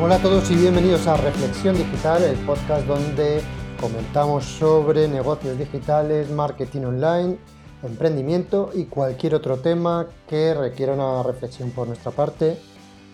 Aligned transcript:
Hola 0.00 0.14
a 0.14 0.22
todos 0.22 0.48
y 0.52 0.54
bienvenidos 0.54 1.08
a 1.08 1.16
Reflexión 1.16 1.76
Digital, 1.76 2.22
el 2.22 2.36
podcast 2.46 2.86
donde 2.86 3.40
comentamos 3.80 4.44
sobre 4.44 5.08
negocios 5.08 5.58
digitales, 5.58 6.30
marketing 6.30 6.82
online, 6.82 7.38
emprendimiento 7.82 8.70
y 8.74 8.84
cualquier 8.84 9.34
otro 9.34 9.58
tema 9.58 10.06
que 10.28 10.54
requiera 10.54 10.92
una 10.92 11.24
reflexión 11.24 11.72
por 11.72 11.88
nuestra 11.88 12.12
parte. 12.12 12.60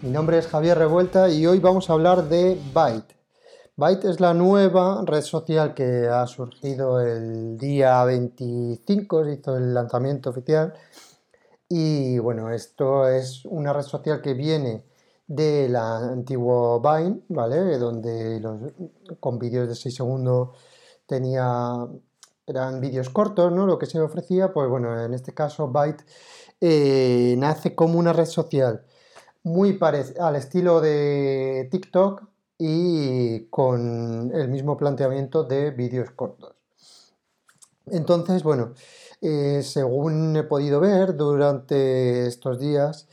Mi 0.02 0.10
nombre 0.10 0.36
es 0.36 0.46
Javier 0.46 0.76
Revuelta 0.76 1.30
y 1.30 1.46
hoy 1.46 1.58
vamos 1.58 1.88
a 1.88 1.94
hablar 1.94 2.28
de 2.28 2.60
Byte. 2.74 3.16
Byte 3.76 4.04
es 4.04 4.20
la 4.20 4.34
nueva 4.34 5.02
red 5.06 5.22
social 5.22 5.72
que 5.72 6.06
ha 6.06 6.26
surgido 6.26 7.00
el 7.00 7.56
día 7.56 8.04
25, 8.04 9.24
se 9.24 9.32
hizo 9.32 9.56
el 9.56 9.72
lanzamiento 9.72 10.28
oficial. 10.28 10.74
Y 11.66 12.18
bueno, 12.18 12.50
esto 12.50 13.08
es 13.08 13.46
una 13.46 13.72
red 13.72 13.84
social 13.84 14.20
que 14.20 14.34
viene 14.34 14.84
de 15.26 15.68
la 15.68 15.98
antigua 15.98 16.78
Vine, 16.80 17.22
¿vale? 17.28 17.78
Donde 17.78 18.40
los, 18.40 18.60
con 19.20 19.38
vídeos 19.38 19.68
de 19.68 19.74
6 19.74 19.94
segundos 19.94 20.50
tenía, 21.06 21.86
eran 22.46 22.80
vídeos 22.80 23.10
cortos, 23.10 23.52
¿no? 23.52 23.66
Lo 23.66 23.78
que 23.78 23.86
se 23.86 24.00
ofrecía, 24.00 24.52
pues 24.52 24.68
bueno, 24.68 25.02
en 25.02 25.14
este 25.14 25.34
caso 25.34 25.68
Byte 25.68 26.04
eh, 26.60 27.34
nace 27.38 27.74
como 27.74 27.98
una 27.98 28.12
red 28.12 28.26
social 28.26 28.84
muy 29.42 29.78
al 30.18 30.36
estilo 30.36 30.80
de 30.80 31.68
TikTok, 31.70 32.34
y 32.58 33.46
con 33.46 34.30
el 34.34 34.48
mismo 34.48 34.76
planteamiento 34.76 35.44
de 35.44 35.70
vídeos 35.70 36.10
cortos. 36.10 36.54
Entonces, 37.86 38.42
bueno, 38.42 38.74
eh, 39.20 39.62
según 39.62 40.36
he 40.36 40.44
podido 40.44 40.80
ver 40.80 41.16
durante 41.16 42.26
estos 42.26 42.58
días 42.58 43.08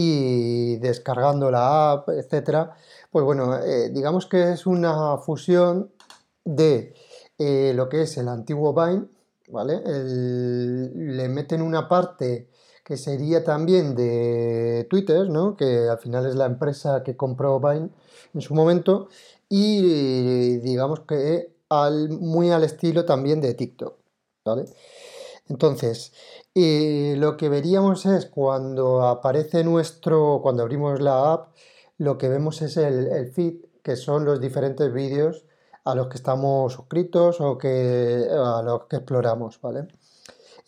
y 0.00 0.76
descargando 0.76 1.50
la 1.50 1.90
app, 1.90 2.10
etcétera, 2.10 2.76
pues 3.10 3.24
bueno, 3.24 3.58
eh, 3.58 3.90
digamos 3.90 4.26
que 4.26 4.52
es 4.52 4.64
una 4.64 5.18
fusión 5.18 5.90
de 6.44 6.94
eh, 7.36 7.72
lo 7.74 7.88
que 7.88 8.02
es 8.02 8.16
el 8.16 8.28
antiguo 8.28 8.72
Vine, 8.72 9.08
¿vale? 9.48 9.82
le 9.84 11.28
meten 11.28 11.62
una 11.62 11.88
parte 11.88 12.48
que 12.84 12.96
sería 12.96 13.42
también 13.42 13.96
de 13.96 14.86
Twitter, 14.88 15.28
¿no? 15.28 15.56
que 15.56 15.88
al 15.88 15.98
final 15.98 16.26
es 16.26 16.36
la 16.36 16.46
empresa 16.46 17.02
que 17.02 17.16
compró 17.16 17.58
Vine 17.58 17.90
en 18.34 18.40
su 18.40 18.54
momento, 18.54 19.08
y 19.48 20.58
digamos 20.58 21.00
que 21.00 21.56
al, 21.70 22.10
muy 22.10 22.52
al 22.52 22.62
estilo 22.62 23.04
también 23.04 23.40
de 23.40 23.54
TikTok. 23.54 23.96
¿vale? 24.44 24.66
Entonces, 25.48 26.12
eh, 26.54 27.14
lo 27.16 27.36
que 27.36 27.48
veríamos 27.48 28.04
es 28.06 28.26
cuando 28.26 29.02
aparece 29.06 29.64
nuestro, 29.64 30.40
cuando 30.42 30.62
abrimos 30.62 31.00
la 31.00 31.32
app, 31.32 31.54
lo 31.98 32.18
que 32.18 32.28
vemos 32.28 32.62
es 32.62 32.76
el, 32.76 33.32
feed, 33.32 33.64
que 33.82 33.96
son 33.96 34.24
los 34.24 34.40
diferentes 34.40 34.92
vídeos 34.92 35.44
a 35.84 35.94
los 35.94 36.08
que 36.08 36.16
estamos 36.16 36.72
suscritos 36.74 37.40
o 37.40 37.56
que, 37.58 38.26
a 38.30 38.62
los 38.62 38.84
que 38.84 38.96
exploramos, 38.96 39.60
¿vale? 39.60 39.88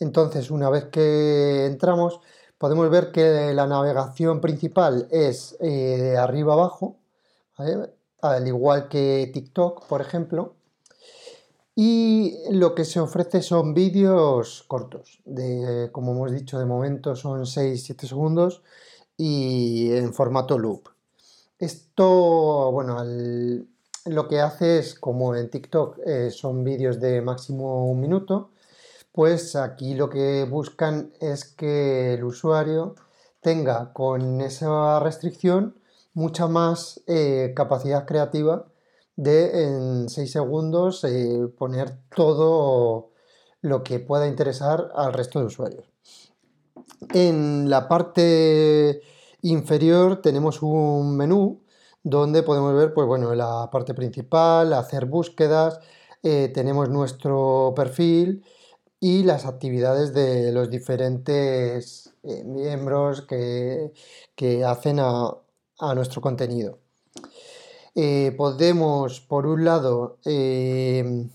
Entonces, 0.00 0.50
una 0.50 0.70
vez 0.70 0.86
que 0.86 1.66
entramos, 1.66 2.20
podemos 2.58 2.88
ver 2.90 3.12
que 3.12 3.52
la 3.54 3.66
navegación 3.66 4.40
principal 4.40 5.08
es 5.10 5.56
eh, 5.60 5.98
de 5.98 6.18
arriba 6.18 6.54
abajo, 6.54 6.96
al 8.22 8.46
igual 8.48 8.88
que 8.88 9.30
TikTok, 9.32 9.86
por 9.86 10.00
ejemplo. 10.00 10.54
Y 11.74 12.36
lo 12.50 12.74
que 12.74 12.84
se 12.84 13.00
ofrece 13.00 13.42
son 13.42 13.74
vídeos 13.74 14.64
cortos, 14.66 15.20
de, 15.24 15.88
como 15.92 16.12
hemos 16.12 16.32
dicho, 16.32 16.58
de 16.58 16.66
momento 16.66 17.16
son 17.16 17.42
6-7 17.42 18.06
segundos 18.06 18.62
y 19.16 19.92
en 19.92 20.12
formato 20.12 20.58
loop. 20.58 20.88
Esto, 21.58 22.72
bueno, 22.72 23.04
lo 24.06 24.28
que 24.28 24.40
hace 24.40 24.78
es, 24.78 24.94
como 24.94 25.34
en 25.36 25.50
TikTok, 25.50 25.98
eh, 26.06 26.30
son 26.30 26.64
vídeos 26.64 27.00
de 27.00 27.20
máximo 27.20 27.90
un 27.90 28.00
minuto, 28.00 28.50
pues 29.12 29.56
aquí 29.56 29.94
lo 29.94 30.08
que 30.08 30.44
buscan 30.44 31.12
es 31.20 31.44
que 31.44 32.14
el 32.14 32.24
usuario 32.24 32.94
tenga 33.40 33.92
con 33.92 34.40
esa 34.40 35.00
restricción 35.00 35.76
mucha 36.14 36.46
más 36.48 37.00
eh, 37.06 37.52
capacidad 37.54 38.06
creativa 38.06 38.66
de 39.22 39.64
en 39.64 40.08
6 40.08 40.30
segundos 40.30 41.04
eh, 41.04 41.48
poner 41.58 41.98
todo 42.14 43.10
lo 43.60 43.82
que 43.82 44.00
pueda 44.00 44.26
interesar 44.26 44.90
al 44.94 45.12
resto 45.12 45.40
de 45.40 45.46
usuarios. 45.46 45.84
En 47.12 47.68
la 47.68 47.88
parte 47.88 49.02
inferior 49.42 50.22
tenemos 50.22 50.62
un 50.62 51.16
menú 51.16 51.62
donde 52.02 52.42
podemos 52.42 52.74
ver 52.74 52.94
pues 52.94 53.06
bueno, 53.06 53.34
la 53.34 53.68
parte 53.70 53.94
principal, 53.94 54.72
hacer 54.72 55.06
búsquedas, 55.06 55.80
eh, 56.22 56.50
tenemos 56.54 56.88
nuestro 56.88 57.72
perfil, 57.76 58.44
y 59.00 59.22
las 59.24 59.46
actividades 59.46 60.12
de 60.14 60.52
los 60.52 60.70
diferentes 60.70 62.14
eh, 62.22 62.44
miembros 62.44 63.22
que, 63.22 63.92
hacen 64.64 65.00
a, 65.00 65.34
nuestro 65.94 66.20
contenido. 66.20 66.78
Eh, 67.94 68.34
podemos, 68.36 69.20
por 69.20 69.46
un 69.46 69.64
lado, 69.64 70.18
eh, 70.24 71.28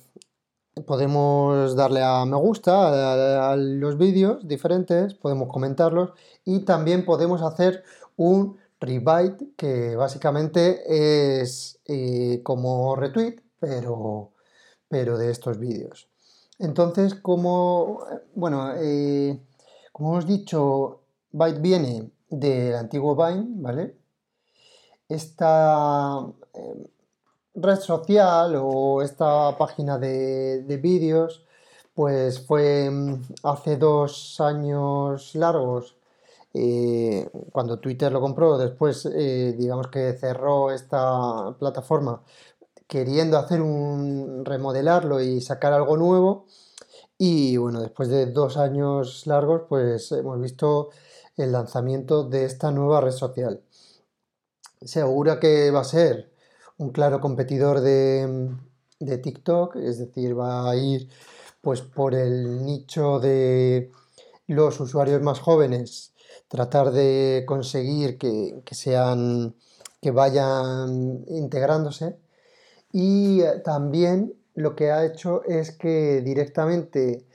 podemos 0.85 1.75
darle 1.75 2.01
a 2.03 2.25
me 2.25 2.37
gusta 2.37 3.51
a, 3.51 3.55
los 3.55 3.97
vídeos 3.97 4.47
diferentes, 4.47 5.13
podemos 5.13 5.49
comentarlos 5.49 6.11
y 6.43 6.61
también 6.61 7.05
podemos 7.05 7.41
hacer 7.41 7.83
un 8.17 8.57
rebite 8.79 9.47
que 9.57 9.95
básicamente 9.95 11.41
es 11.41 11.79
como 12.43 12.95
retweet, 12.95 13.41
pero, 13.59 14.31
pero 14.89 15.17
de 15.17 15.31
estos 15.31 15.57
vídeos. 15.59 16.07
Entonces, 16.59 17.15
como, 17.15 18.05
bueno, 18.33 18.73
eh, 18.77 19.39
como 19.91 20.11
hemos 20.11 20.27
dicho, 20.27 21.01
Byte 21.31 21.61
viene 21.61 22.11
del 22.29 22.75
antiguo 22.75 23.15
Vine, 23.15 23.45
¿vale? 23.61 23.95
Esta 25.09 26.25
eh, 26.53 26.87
red 27.55 27.79
social 27.79 28.55
o 28.57 29.01
esta 29.01 29.57
página 29.57 29.97
de, 29.97 30.79
vídeos, 30.81 31.45
pues 31.93 32.45
fue 32.45 32.89
mm, 32.89 33.21
hace 33.43 33.77
dos 33.77 34.39
años 34.41 35.35
largos, 35.35 35.97
eh, 36.53 37.29
cuando 37.51 37.79
Twitter 37.79 38.11
lo 38.11 38.21
compró, 38.21 38.57
después 38.57 39.03
digamos 39.57 39.87
que 39.87 40.13
cerró 40.13 40.71
esta 40.71 41.53
plataforma 41.59 42.21
queriendo 42.87 43.37
hacer 43.37 43.61
un 43.61 44.45
remodelarlo 44.45 45.21
y 45.21 45.41
sacar 45.41 45.73
algo 45.73 45.97
nuevo. 45.97 46.45
Y 47.17 47.57
bueno, 47.57 47.81
después 47.81 48.09
de 48.09 48.27
dos 48.27 48.57
años 48.57 49.25
largos, 49.27 49.63
pues 49.69 50.11
hemos 50.11 50.39
visto 50.41 50.89
el 51.37 51.51
lanzamiento 51.51 52.23
de 52.23 52.45
esta 52.45 52.71
nueva 52.71 53.01
red 53.01 53.11
social. 53.11 53.61
Segura 54.85 55.39
que 55.39 55.71
va 55.71 55.81
a 55.81 55.83
ser 55.83 56.31
un 56.77 56.91
claro 56.91 57.19
competidor 57.19 57.81
de, 57.81 58.49
de 58.99 59.17
TikTok, 59.17 59.75
es 59.77 59.99
decir, 59.99 60.37
va 60.37 60.69
a 60.69 60.75
ir 60.75 61.09
pues 61.61 61.81
por 61.81 62.13
el 62.13 62.63
nicho 62.63 63.19
de 63.19 63.91
los 64.47 64.79
usuarios 64.79 65.21
más 65.21 65.39
jóvenes, 65.39 66.13
tratar 66.47 66.91
de 66.91 67.43
conseguir 67.47 68.17
que, 68.17 68.61
que 68.63 68.75
sean 68.75 69.55
que 70.05 70.11
vayan 70.11 71.25
integrándose 71.29 72.19
y 72.91 73.41
eh, 73.41 73.59
también 73.63 74.35
lo 74.53 74.75
que 74.75 74.91
ha 74.91 75.03
hecho 75.03 75.43
es 75.45 75.71
que 75.71 76.21
directamente 76.21 77.25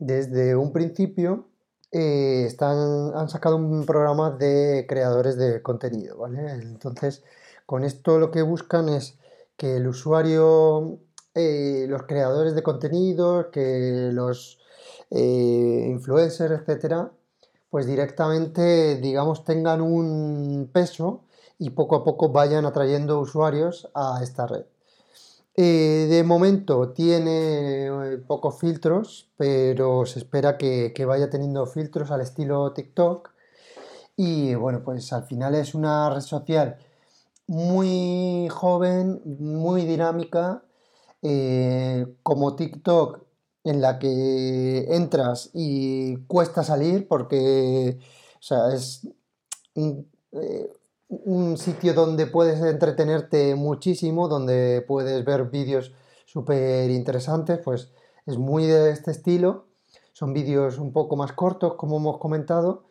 desde 0.00 0.56
un 0.56 0.72
principio 0.72 1.46
eh, 1.92 2.44
están, 2.46 3.12
han 3.14 3.28
sacado 3.28 3.56
un 3.56 3.86
programa 3.86 4.30
de 4.30 4.86
creadores 4.88 5.36
de 5.36 5.62
contenido, 5.62 6.18
¿vale? 6.18 6.50
Entonces, 6.52 7.22
con 7.66 7.84
esto 7.84 8.18
lo 8.18 8.30
que 8.30 8.42
buscan 8.42 8.88
es 8.88 9.18
que 9.56 9.76
el 9.76 9.86
usuario, 9.86 10.98
eh, 11.34 11.86
los 11.88 12.02
creadores 12.04 12.54
de 12.54 12.62
contenido, 12.62 13.50
que 13.50 14.10
los 14.12 14.58
influencers, 15.10 16.60
etcétera, 16.60 17.12
pues 17.70 17.86
directamente, 17.86 18.96
digamos, 18.96 19.44
tengan 19.44 19.80
un 19.80 20.68
peso 20.72 21.24
y 21.58 21.70
poco 21.70 21.96
a 21.96 22.04
poco 22.04 22.30
vayan 22.30 22.66
atrayendo 22.66 23.20
usuarios 23.20 23.88
a 23.94 24.20
esta 24.22 24.46
red. 24.46 24.64
Eh, 25.58 26.06
de 26.10 26.22
momento 26.22 26.90
tiene 26.92 27.86
eh, 27.86 28.18
pocos 28.18 28.58
filtros, 28.58 29.30
pero 29.38 30.04
se 30.04 30.18
espera 30.18 30.58
que, 30.58 30.92
vaya 31.06 31.30
teniendo 31.30 31.66
filtros 31.66 32.10
al 32.10 32.20
estilo 32.20 32.72
TikTok. 32.72 33.30
Y 34.16 34.54
bueno, 34.54 34.82
pues 34.84 35.12
al 35.12 35.24
final 35.24 35.54
es 35.54 35.74
una 35.74 36.10
red 36.10 36.20
social 36.20 36.78
muy 37.46 38.48
joven, 38.50 39.22
muy 39.24 39.84
dinámica, 39.86 40.62
eh, 41.22 42.06
como 42.22 42.56
TikTok, 42.56 43.24
en 43.64 43.80
la 43.80 43.98
que 43.98 44.94
entras 44.94 45.50
y 45.54 46.16
cuesta 46.26 46.64
salir 46.64 47.08
porque, 47.08 47.98
es 48.74 49.08
sitio 51.56 51.94
donde 51.94 52.26
puedes 52.26 52.60
entretenerte 52.60 53.54
muchísimo, 53.54 54.28
donde 54.28 54.84
puedes 54.86 55.24
ver 55.24 55.44
vídeos 55.44 55.92
súper 56.24 56.90
interesantes, 56.90 57.58
pues 57.64 57.90
es 58.26 58.38
muy 58.38 58.66
de 58.66 58.90
este 58.90 59.10
estilo. 59.10 59.66
Son 60.12 60.32
vídeos 60.32 60.78
un 60.78 60.92
poco 60.92 61.16
más 61.16 61.32
cortos, 61.32 61.74
como 61.74 61.98
hemos 61.98 62.18
comentado, 62.18 62.84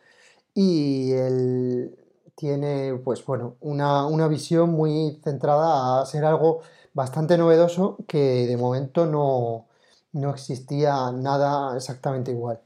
y 0.54 1.12
él 1.12 1.98
tiene, 2.36 2.94
pues 3.04 3.24
bueno, 3.24 3.56
una, 3.60 4.06
una 4.06 4.28
visión 4.28 4.70
muy 4.70 5.20
centrada 5.24 6.00
a 6.00 6.06
ser 6.06 6.24
algo 6.24 6.60
bastante 6.94 7.36
novedoso 7.36 7.98
que 8.06 8.46
de 8.46 8.56
momento 8.56 9.06
no, 9.06 9.66
no 10.12 10.30
existía 10.30 11.10
nada 11.12 11.76
exactamente 11.76 12.30
igual. 12.30 12.60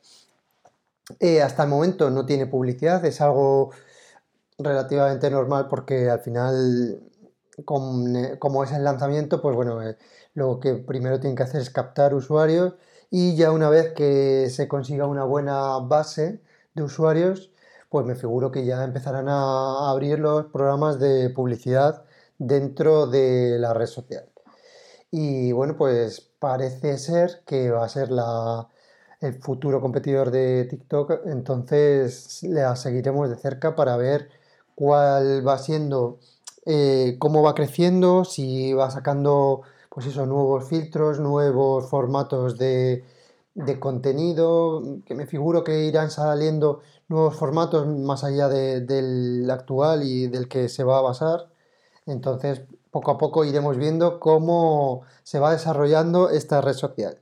Eh, 1.18 1.42
hasta 1.42 1.64
el 1.64 1.68
momento 1.68 2.10
no 2.10 2.24
tiene 2.26 2.46
publicidad, 2.46 3.04
es 3.04 3.20
algo 3.20 3.70
relativamente 4.62 5.30
normal 5.30 5.68
porque 5.68 6.10
al 6.10 6.20
final, 6.20 7.00
como 7.64 8.64
es 8.64 8.72
el 8.72 8.84
lanzamiento, 8.84 9.40
pues 9.42 9.56
bueno, 9.56 9.82
eh, 9.82 9.96
lo 10.34 10.60
que 10.60 10.74
primero 10.74 11.20
tienen 11.20 11.36
que 11.36 11.42
hacer 11.42 11.60
es 11.60 11.70
captar 11.70 12.14
usuarios 12.14 12.74
y 13.10 13.36
ya 13.36 13.50
una 13.50 13.70
vez 13.70 13.92
que 13.92 14.48
se 14.50 14.68
consiga 14.68 15.06
una 15.06 15.24
buena 15.24 15.78
base 15.78 16.40
de 16.74 16.82
usuarios, 16.82 17.50
pues 17.88 18.06
me 18.06 18.14
figuro 18.14 18.52
que 18.52 18.64
ya 18.64 18.84
empezarán 18.84 19.28
a 19.28 19.90
abrir 19.90 20.18
los 20.20 20.46
programas 20.46 21.00
de 21.00 21.30
publicidad 21.30 22.04
dentro 22.38 23.06
de 23.06 23.58
la 23.58 23.74
red 23.74 23.86
social. 23.86 24.26
Y 25.10 25.52
bueno, 25.52 25.76
pues 25.76 26.20
parece 26.38 26.98
ser 26.98 27.42
que 27.46 27.70
va 27.70 27.84
a 27.84 27.88
ser 27.88 28.10
la, 28.12 28.68
el 29.20 29.34
futuro 29.42 29.80
competidor 29.80 30.30
de 30.30 30.66
TikTok, 30.66 31.26
entonces 31.26 32.42
la 32.44 32.76
seguiremos 32.76 33.28
de 33.28 33.36
cerca 33.36 33.74
para 33.74 33.96
ver 33.96 34.30
cuál 34.80 35.46
va 35.46 35.58
siendo, 35.58 36.20
eh, 36.64 37.16
cómo 37.18 37.42
va 37.42 37.54
creciendo, 37.54 38.24
si 38.24 38.72
va 38.72 38.90
sacando 38.90 39.60
pues 39.90 40.06
esos 40.06 40.26
nuevos 40.26 40.64
filtros, 40.64 41.20
nuevos 41.20 41.86
formatos 41.86 42.56
de, 42.56 43.04
de 43.54 43.78
contenido, 43.78 44.82
que 45.04 45.14
me 45.14 45.26
figuro 45.26 45.64
que 45.64 45.84
irán 45.84 46.10
saliendo 46.10 46.80
nuevos 47.08 47.36
formatos 47.36 47.86
más 47.88 48.24
allá 48.24 48.48
del 48.48 49.46
actual 49.50 50.02
y 50.02 50.28
del 50.28 50.48
que 50.48 50.70
se 50.70 50.82
va 50.82 50.96
a 50.96 51.02
basar. 51.02 51.50
Entonces, 52.06 52.62
poco 52.90 53.10
a 53.10 53.18
poco 53.18 53.44
iremos 53.44 53.76
viendo 53.76 54.18
cómo 54.18 55.02
se 55.24 55.38
va 55.40 55.52
desarrollando 55.52 56.30
esta 56.30 56.62
red 56.62 56.72
social. 56.72 57.18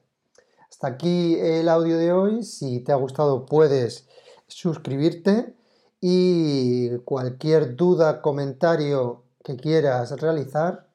Hasta 0.70 0.86
aquí 0.86 1.34
el 1.40 1.68
audio 1.68 1.98
de 1.98 2.12
hoy. 2.12 2.44
Si 2.44 2.78
te 2.78 2.92
ha 2.92 2.96
gustado 2.96 3.46
puedes 3.46 4.06
suscribirte 4.46 5.57
y 6.00 6.96
cualquier 6.98 7.76
duda, 7.76 8.22
comentario 8.22 9.24
que 9.44 9.56
quieras 9.56 10.10
realizar, 10.20 10.86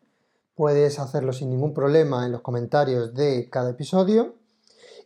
puedes 0.55 0.99
hacerlo 0.99 1.33
sin 1.33 1.49
ningún 1.49 1.73
problema 1.73 2.25
en 2.25 2.31
los 2.31 2.41
comentarios 2.41 3.13
de 3.13 3.49
cada 3.49 3.71
episodio. 3.71 4.35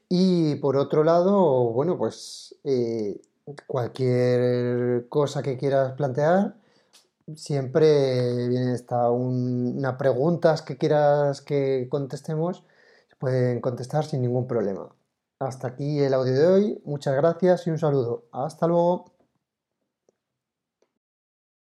Y 0.09 0.55
por 0.55 0.77
otro 0.77 1.03
lado, 1.03 1.71
bueno, 1.71 1.97
pues 1.97 2.55
eh, 2.63 3.19
cualquier 3.67 5.07
cosa 5.09 5.41
que 5.43 5.57
quieras 5.57 5.93
plantear, 5.93 6.55
siempre 7.35 8.47
viene 8.47 8.73
esta 8.73 9.09
una 9.11 9.97
preguntas 9.97 10.61
que 10.61 10.77
quieras 10.77 11.41
que 11.41 11.87
contestemos, 11.89 12.63
se 13.09 13.15
pueden 13.17 13.61
contestar 13.61 14.05
sin 14.05 14.21
ningún 14.21 14.47
problema. 14.47 14.89
Hasta 15.39 15.67
aquí 15.69 15.99
el 15.99 16.13
audio 16.13 16.33
de 16.33 16.47
hoy, 16.47 16.81
muchas 16.85 17.15
gracias 17.15 17.67
y 17.67 17.69
un 17.69 17.79
saludo. 17.79 18.25
Hasta 18.31 18.67
luego. 18.67 19.16